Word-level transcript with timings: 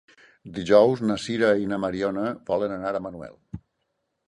Dijous 0.53 1.03
na 1.09 1.17
Sira 1.25 1.51
i 1.65 1.69
na 1.73 1.79
Mariona 1.85 2.25
volen 2.49 2.75
anar 2.79 2.95
a 2.95 3.05
Manuel. 3.09 3.39